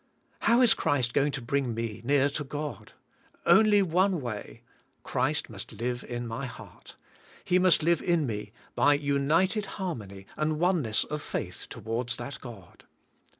[0.39, 2.93] How is Christ going to bring me near to God?
[3.45, 4.63] Only one way.
[5.03, 6.95] Christ must live in my heart.
[7.45, 12.41] He must live in me by united har mony and oneness of faith towards that
[12.41, 12.85] God.